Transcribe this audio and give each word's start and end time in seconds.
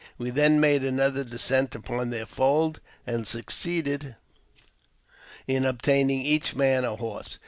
We 0.17 0.31
then 0.31 0.59
made 0.59 0.83
another 0.83 1.23
descent 1.23 1.75
upon 1.75 2.09
their 2.09 2.25
fold, 2.25 2.79
and 3.05 3.27
succeeded 3.27 4.15
in 5.45 5.63
obtaining 5.63 6.21
each 6.21 6.55
man 6.55 6.85
a 6.85 6.95
horse. 6.95 7.37